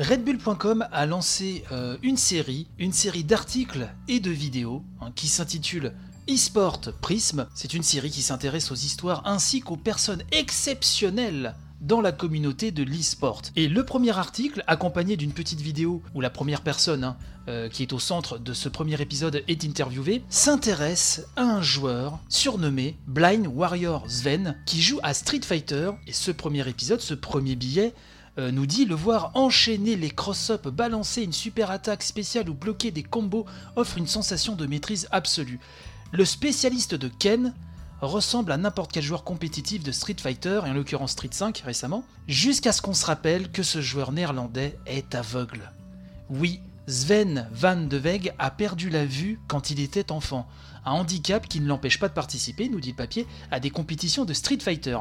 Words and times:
Redbull.com 0.00 0.86
a 0.92 1.04
lancé 1.04 1.62
euh, 1.72 1.98
une 2.02 2.16
série, 2.16 2.66
une 2.78 2.92
série 2.92 3.22
d'articles 3.22 3.86
et 4.08 4.18
de 4.18 4.30
vidéos 4.30 4.82
hein, 5.02 5.12
qui 5.14 5.28
s'intitule 5.28 5.92
eSport 6.26 6.80
Prism. 7.02 7.46
C'est 7.54 7.74
une 7.74 7.82
série 7.82 8.10
qui 8.10 8.22
s'intéresse 8.22 8.70
aux 8.70 8.76
histoires 8.76 9.20
ainsi 9.26 9.60
qu'aux 9.60 9.76
personnes 9.76 10.22
exceptionnelles 10.32 11.54
dans 11.82 12.00
la 12.00 12.12
communauté 12.12 12.70
de 12.70 12.82
l'e-sport. 12.82 13.42
Et 13.56 13.68
le 13.68 13.84
premier 13.84 14.16
article, 14.16 14.64
accompagné 14.66 15.18
d'une 15.18 15.32
petite 15.32 15.60
vidéo 15.60 16.02
où 16.14 16.22
la 16.22 16.30
première 16.30 16.62
personne 16.62 17.04
hein, 17.04 17.16
euh, 17.48 17.68
qui 17.68 17.82
est 17.82 17.92
au 17.92 17.98
centre 17.98 18.38
de 18.38 18.54
ce 18.54 18.70
premier 18.70 18.98
épisode 19.02 19.42
est 19.48 19.64
interviewée, 19.66 20.22
s'intéresse 20.30 21.26
à 21.36 21.42
un 21.42 21.62
joueur 21.62 22.18
surnommé 22.30 22.96
Blind 23.06 23.46
Warrior 23.46 24.04
Sven 24.08 24.56
qui 24.64 24.80
joue 24.80 25.00
à 25.02 25.12
Street 25.12 25.40
Fighter. 25.42 25.90
Et 26.06 26.14
ce 26.14 26.30
premier 26.30 26.66
épisode, 26.66 27.02
ce 27.02 27.12
premier 27.12 27.54
billet, 27.54 27.92
euh, 28.40 28.50
nous 28.50 28.66
dit 28.66 28.86
le 28.86 28.94
voir 28.94 29.30
enchaîner 29.34 29.96
les 29.96 30.10
cross-up, 30.10 30.66
balancer 30.68 31.22
une 31.22 31.32
super 31.32 31.70
attaque 31.70 32.02
spéciale 32.02 32.48
ou 32.48 32.54
bloquer 32.54 32.90
des 32.90 33.02
combos 33.02 33.44
offre 33.76 33.98
une 33.98 34.06
sensation 34.06 34.56
de 34.56 34.66
maîtrise 34.66 35.06
absolue. 35.10 35.60
Le 36.12 36.24
spécialiste 36.24 36.94
de 36.94 37.08
Ken 37.08 37.54
ressemble 38.00 38.52
à 38.52 38.56
n'importe 38.56 38.92
quel 38.92 39.02
joueur 39.02 39.24
compétitif 39.24 39.82
de 39.82 39.92
Street 39.92 40.16
Fighter, 40.18 40.62
et 40.64 40.70
en 40.70 40.74
l'occurrence 40.74 41.12
Street 41.12 41.28
5 41.30 41.58
récemment, 41.58 42.04
jusqu'à 42.26 42.72
ce 42.72 42.80
qu'on 42.80 42.94
se 42.94 43.04
rappelle 43.04 43.50
que 43.50 43.62
ce 43.62 43.82
joueur 43.82 44.12
néerlandais 44.12 44.78
est 44.86 45.14
aveugle. 45.14 45.70
Oui, 46.30 46.60
Sven 46.86 47.48
van 47.52 47.76
de 47.76 47.98
Weg 47.98 48.32
a 48.38 48.50
perdu 48.50 48.88
la 48.88 49.04
vue 49.04 49.38
quand 49.48 49.70
il 49.70 49.80
était 49.80 50.10
enfant, 50.10 50.48
un 50.84 50.92
handicap 50.92 51.46
qui 51.46 51.60
ne 51.60 51.68
l'empêche 51.68 51.98
pas 52.00 52.08
de 52.08 52.14
participer, 52.14 52.68
nous 52.68 52.80
dit 52.80 52.90
le 52.90 52.96
papier, 52.96 53.26
à 53.50 53.60
des 53.60 53.70
compétitions 53.70 54.24
de 54.24 54.32
Street 54.32 54.58
Fighter. 54.60 54.98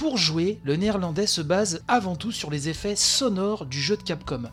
Pour 0.00 0.16
jouer, 0.16 0.58
le 0.64 0.76
néerlandais 0.76 1.26
se 1.26 1.42
base 1.42 1.82
avant 1.86 2.16
tout 2.16 2.32
sur 2.32 2.50
les 2.50 2.70
effets 2.70 2.96
sonores 2.96 3.66
du 3.66 3.78
jeu 3.78 3.98
de 3.98 4.02
Capcom, 4.02 4.44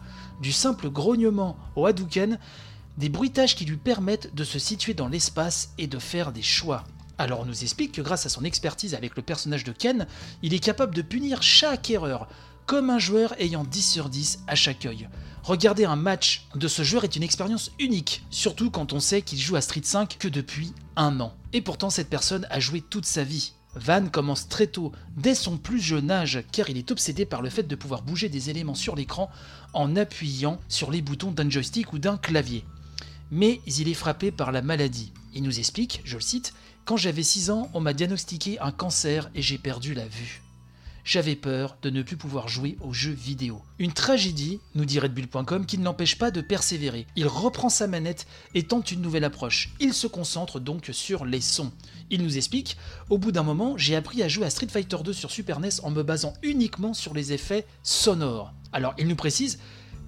du 0.41 0.51
simple 0.51 0.89
grognement 0.89 1.57
au 1.77 1.85
Hadouken, 1.85 2.37
des 2.97 3.07
bruitages 3.07 3.55
qui 3.55 3.63
lui 3.63 3.77
permettent 3.77 4.35
de 4.35 4.43
se 4.43 4.59
situer 4.59 4.93
dans 4.93 5.07
l'espace 5.07 5.69
et 5.77 5.87
de 5.87 5.99
faire 5.99 6.33
des 6.33 6.41
choix. 6.41 6.83
Alors 7.17 7.39
on 7.39 7.45
nous 7.45 7.63
explique 7.63 7.93
que 7.93 8.01
grâce 8.01 8.25
à 8.25 8.29
son 8.29 8.43
expertise 8.43 8.93
avec 8.93 9.15
le 9.15 9.21
personnage 9.21 9.63
de 9.63 9.71
Ken, 9.71 10.05
il 10.43 10.53
est 10.53 10.59
capable 10.59 10.93
de 10.93 11.01
punir 11.01 11.41
chaque 11.41 11.89
erreur, 11.91 12.27
comme 12.65 12.89
un 12.89 12.99
joueur 12.99 13.33
ayant 13.39 13.63
10 13.63 13.89
sur 13.89 14.09
10 14.09 14.39
à 14.47 14.55
chaque 14.55 14.85
œil. 14.85 15.07
Regarder 15.43 15.85
un 15.85 15.95
match 15.95 16.45
de 16.55 16.67
ce 16.67 16.83
joueur 16.83 17.05
est 17.05 17.15
une 17.15 17.23
expérience 17.23 17.71
unique, 17.79 18.25
surtout 18.31 18.69
quand 18.69 18.91
on 18.91 18.99
sait 18.99 19.21
qu'il 19.21 19.39
joue 19.39 19.55
à 19.55 19.61
Street 19.61 19.79
5 19.81 20.17
que 20.19 20.27
depuis 20.27 20.73
un 20.97 21.21
an. 21.21 21.33
Et 21.53 21.61
pourtant 21.61 21.89
cette 21.89 22.09
personne 22.09 22.45
a 22.49 22.59
joué 22.59 22.81
toute 22.81 23.05
sa 23.05 23.23
vie. 23.23 23.53
Van 23.77 24.07
commence 24.07 24.47
très 24.49 24.67
tôt, 24.67 24.91
dès 25.15 25.35
son 25.35 25.57
plus 25.57 25.79
jeune 25.79 26.11
âge, 26.11 26.43
car 26.51 26.69
il 26.69 26.77
est 26.77 26.91
obsédé 26.91 27.25
par 27.25 27.41
le 27.41 27.49
fait 27.49 27.63
de 27.63 27.75
pouvoir 27.75 28.01
bouger 28.01 28.29
des 28.29 28.49
éléments 28.49 28.75
sur 28.75 28.95
l'écran 28.95 29.29
en 29.73 29.95
appuyant 29.95 30.59
sur 30.67 30.91
les 30.91 31.01
boutons 31.01 31.31
d'un 31.31 31.49
joystick 31.49 31.93
ou 31.93 31.99
d'un 31.99 32.17
clavier. 32.17 32.65
Mais 33.31 33.61
il 33.65 33.87
est 33.87 33.93
frappé 33.93 34.31
par 34.31 34.51
la 34.51 34.61
maladie. 34.61 35.13
Il 35.33 35.43
nous 35.43 35.59
explique, 35.59 36.01
je 36.03 36.15
le 36.15 36.21
cite, 36.21 36.53
quand 36.85 36.97
j'avais 36.97 37.23
6 37.23 37.51
ans, 37.51 37.69
on 37.73 37.81
m'a 37.81 37.93
diagnostiqué 37.93 38.59
un 38.59 38.71
cancer 38.71 39.29
et 39.35 39.41
j'ai 39.41 39.57
perdu 39.57 39.93
la 39.93 40.07
vue. 40.07 40.41
J'avais 41.07 41.37
peur 41.37 41.77
de 41.83 41.89
ne 41.89 42.01
plus 42.01 42.17
pouvoir 42.17 42.49
jouer 42.49 42.75
aux 42.81 42.91
jeux 42.91 43.13
vidéo. 43.13 43.61
Une 43.79 43.93
tragédie, 43.93 44.59
nous 44.75 44.83
dit 44.83 44.99
Redbull.com, 44.99 45.65
qui 45.65 45.77
ne 45.77 45.85
l'empêche 45.85 46.17
pas 46.17 46.31
de 46.31 46.41
persévérer. 46.41 47.07
Il 47.15 47.27
reprend 47.27 47.69
sa 47.69 47.87
manette 47.87 48.27
et 48.53 48.63
tente 48.63 48.91
une 48.91 49.01
nouvelle 49.01 49.23
approche. 49.23 49.69
Il 49.79 49.93
se 49.93 50.05
concentre 50.05 50.59
donc 50.59 50.89
sur 50.91 51.23
les 51.23 51.39
sons. 51.39 51.71
Il 52.09 52.23
nous 52.23 52.35
explique 52.35 52.75
Au 53.09 53.17
bout 53.17 53.31
d'un 53.31 53.43
moment, 53.43 53.77
j'ai 53.77 53.95
appris 53.95 54.21
à 54.21 54.27
jouer 54.27 54.47
à 54.47 54.49
Street 54.49 54.67
Fighter 54.67 54.97
2 55.01 55.13
sur 55.13 55.31
Super 55.31 55.61
NES 55.61 55.79
en 55.81 55.91
me 55.91 56.03
basant 56.03 56.33
uniquement 56.43 56.93
sur 56.93 57.13
les 57.13 57.31
effets 57.31 57.65
sonores. 57.83 58.51
Alors, 58.73 58.93
il 58.97 59.07
nous 59.07 59.15
précise 59.15 59.59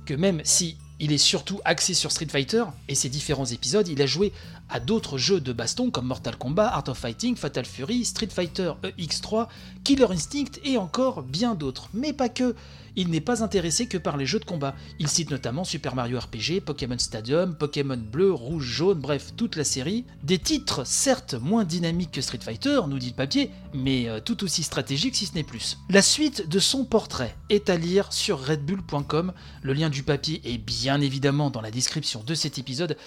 que 0.05 0.13
même 0.13 0.41
si 0.43 0.75
il 0.99 1.11
est 1.11 1.17
surtout 1.17 1.61
axé 1.65 1.93
sur 1.93 2.11
Street 2.11 2.27
Fighter 2.29 2.65
et 2.87 2.95
ses 2.95 3.09
différents 3.09 3.45
épisodes, 3.45 3.87
il 3.87 4.01
a 4.01 4.05
joué 4.05 4.33
à 4.69 4.79
d'autres 4.79 5.17
jeux 5.17 5.39
de 5.39 5.53
baston 5.53 5.89
comme 5.89 6.05
Mortal 6.05 6.37
Kombat, 6.37 6.67
Art 6.67 6.83
of 6.87 6.97
Fighting, 6.97 7.35
Fatal 7.35 7.65
Fury, 7.65 8.05
Street 8.05 8.29
Fighter 8.29 8.73
EX3, 8.83 9.47
Killer 9.83 10.07
Instinct 10.11 10.59
et 10.63 10.77
encore 10.77 11.23
bien 11.23 11.55
d'autres. 11.55 11.89
Mais 11.93 12.13
pas 12.13 12.29
que, 12.29 12.55
il 12.95 13.09
n'est 13.09 13.21
pas 13.21 13.43
intéressé 13.43 13.87
que 13.87 13.97
par 13.97 14.17
les 14.17 14.25
jeux 14.25 14.39
de 14.39 14.45
combat. 14.45 14.75
Il 14.99 15.07
cite 15.07 15.31
notamment 15.31 15.63
Super 15.63 15.95
Mario 15.95 16.19
RPG, 16.19 16.61
Pokémon 16.63 16.97
Stadium, 16.97 17.55
Pokémon 17.55 17.97
Bleu, 17.97 18.31
Rouge, 18.31 18.65
Jaune, 18.65 18.99
bref, 18.99 19.33
toute 19.35 19.55
la 19.55 19.63
série. 19.63 20.05
Des 20.23 20.37
titres 20.37 20.85
certes 20.85 21.33
moins 21.33 21.63
dynamiques 21.63 22.11
que 22.11 22.21
Street 22.21 22.39
Fighter, 22.41 22.81
nous 22.87 22.99
dit 22.99 23.09
le 23.09 23.15
papier, 23.15 23.51
mais 23.73 24.09
euh, 24.09 24.19
tout 24.19 24.43
aussi 24.43 24.63
stratégiques 24.63 25.15
si 25.15 25.25
ce 25.25 25.33
n'est 25.33 25.43
plus. 25.43 25.77
La 25.89 26.01
suite 26.01 26.47
de 26.49 26.59
son 26.59 26.83
portrait 26.83 27.35
est 27.49 27.69
à 27.69 27.77
lire 27.77 28.11
sur 28.11 28.45
redbull.com, 28.45 29.33
le 29.61 29.73
lien 29.73 29.89
du 29.89 30.03
papier 30.03 30.41
est 30.43 30.57
bien 30.57 30.88
évidemment 30.97 31.49
dans 31.49 31.61
la 31.61 31.71
description 31.71 32.23
de 32.25 32.33
cet 32.33 32.57
épisode, 32.57 32.97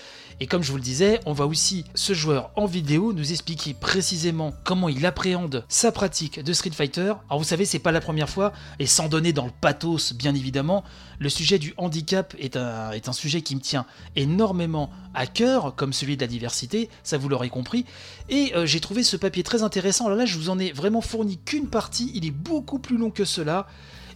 et 0.41 0.47
comme 0.47 0.63
je 0.63 0.71
vous 0.71 0.77
le 0.77 0.83
disais, 0.83 1.21
on 1.27 1.33
va 1.33 1.47
aussi 1.47 1.85
ce 1.95 2.13
joueur 2.13 2.51
en 2.57 2.67
vidéo 2.67 3.13
nous 3.13 3.33
expliquer 3.33 3.75
précisément 3.75 4.53
comment 4.65 4.89
il 4.89 5.05
appréhende 5.07 5.65
sa 5.69 5.93
pratique 5.93 6.41
de 6.41 6.53
Street 6.53 6.71
Fighter. 6.71 7.15
Alors 7.29 7.39
vous 7.39 7.45
savez, 7.45 7.65
c'est 7.65 7.79
pas 7.79 7.93
la 7.93 8.01
première 8.01 8.29
fois, 8.29 8.53
et 8.79 8.87
sans 8.87 9.09
donner 9.09 9.33
dans 9.33 9.45
le 9.45 9.53
pathos 9.61 10.13
bien 10.13 10.35
évidemment, 10.35 10.85
le 11.19 11.29
sujet 11.29 11.59
du 11.59 11.75
handicap 11.77 12.35
est 12.39 12.57
un, 12.57 12.91
est 12.93 13.09
un 13.09 13.13
sujet 13.13 13.43
qui 13.43 13.55
me 13.55 13.61
tient 13.61 13.87
énormément 14.17 14.91
à 15.15 15.27
cœur, 15.27 15.75
comme 15.77 15.93
celui 15.93 16.17
de 16.17 16.23
la 16.23 16.27
diversité, 16.27 16.89
ça 17.03 17.19
vous 17.19 17.29
l'aurez 17.29 17.51
compris, 17.51 17.85
et 18.29 18.53
euh, 18.55 18.67
j'ai 18.67 18.81
trouvé 18.81 19.03
ce 19.03 19.17
papier 19.17 19.43
très 19.43 19.63
intéressant. 19.63 20.07
Alors 20.07 20.19
là, 20.19 20.27
je 20.27 20.39
vous 20.39 20.51
en 20.51 20.59
ai 20.59 20.73
vraiment 20.73 21.01
fourni 21.01 21.39
qu'une 21.39 21.69
partie, 21.69 22.11
il 22.15 22.27
est 22.27 22.31
beaucoup 22.31 22.79
plus 22.79 22.97
long 22.97 23.11
que 23.11 23.25
cela. 23.25 23.67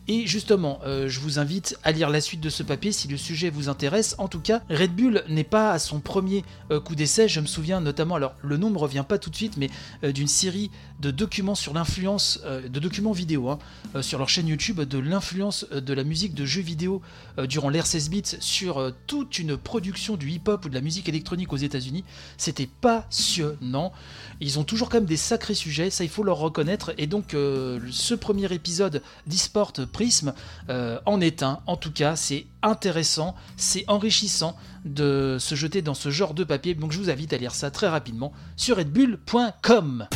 Et 0.09 0.25
justement, 0.27 0.79
euh, 0.85 1.09
je 1.09 1.19
vous 1.19 1.41
invite 1.41 1.77
à 1.83 1.91
lire 1.91 2.11
la 2.11 2.21
suite 2.21 2.41
de 2.41 2.49
ce 2.49 2.63
papier 2.63 2.93
si 2.93 3.09
le 3.09 3.17
sujet 3.17 3.51
vous 3.51 3.69
intéresse. 3.69 4.15
En 4.19 4.29
tout 4.29 4.39
cas, 4.39 4.63
Red 4.71 4.95
Bull 4.95 5.25
n'est 5.29 5.43
pas 5.43 5.73
à 5.73 5.81
son 5.81 5.99
premier 5.99 6.45
euh, 6.71 6.79
coup 6.79 6.95
d'essai. 6.95 7.29
Je 7.29 7.41
me 7.41 7.47
souviens 7.47 7.81
notamment, 7.81 8.15
alors 8.15 8.35
le 8.41 8.57
nom 8.57 8.69
ne 8.69 8.75
me 8.75 8.79
revient 8.79 9.05
pas 9.07 9.19
tout 9.19 9.31
de 9.31 9.37
suite, 9.37 9.57
mais 9.57 9.69
euh, 10.05 10.13
d'une 10.13 10.29
série 10.29 10.71
de 11.01 11.11
documents 11.11 11.57
sur 11.57 11.75
l'influence, 11.75 12.41
de 12.43 12.81
documents 12.81 13.13
vidéo, 13.13 13.51
hein, 13.51 13.59
sur 14.01 14.19
leur 14.19 14.31
chaîne 14.31 14.49
YouTube, 14.49 14.81
de 14.81 14.99
l'influence 14.99 15.67
de 15.71 15.93
la 15.93 16.05
musique 16.05 16.33
de 16.33 16.47
jeux 16.47 16.63
vidéo 16.63 17.03
durant 17.47 17.69
l'ère 17.69 17.87
16 17.87 18.09
bits 18.09 18.23
sur 18.41 18.95
toute 19.07 19.39
une 19.39 19.59
production 19.59 20.17
du 20.17 20.31
hip-hop 20.31 20.65
ou 20.65 20.69
de 20.71 20.75
la 20.75 20.81
musique 20.81 21.07
électronique 21.11 21.53
aux 21.53 21.59
États-Unis. 21.59 22.03
C'était 22.39 22.69
passionnant. 22.81 23.93
Ils 24.41 24.59
ont 24.59 24.65
toujours 24.65 24.89
quand 24.89 24.97
même 24.97 25.05
des 25.05 25.19
sacrés 25.19 25.53
sujets, 25.53 25.91
ça 25.91 26.03
il 26.03 26.09
faut 26.09 26.23
leur 26.23 26.39
reconnaître. 26.39 26.95
Et 26.97 27.07
donc, 27.07 27.33
ce 27.33 28.15
premier 28.15 28.51
épisode 28.55 29.03
d'eSport 29.27 29.75
euh, 30.69 30.99
en 31.07 31.21
est 31.21 31.43
un. 31.43 31.61
En 31.67 31.77
tout 31.77 31.93
cas, 31.93 32.17
c'est 32.17 32.47
intéressant, 32.63 33.35
c'est 33.57 33.85
enrichissant 33.89 34.57
de 34.85 35.37
se 35.41 35.55
jeter 35.55 35.83
dans 35.83 35.95
ce 35.95 36.11
genre 36.11 36.35
de 36.35 36.45
papier. 36.45 36.75
Donc 36.75 36.93
je 36.93 36.99
vous 36.99 37.11
invite 37.11 37.33
à 37.33 37.39
lire 37.39 37.55
ça 37.55 37.71
très 37.71 37.89
rapidement 37.89 38.33
sur 38.57 38.77
redbull.com. 38.77 40.07